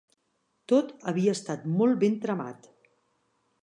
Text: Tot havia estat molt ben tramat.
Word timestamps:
Tot 0.73 0.89
havia 1.13 1.37
estat 1.41 1.69
molt 1.77 2.03
ben 2.07 2.19
tramat. 2.27 2.71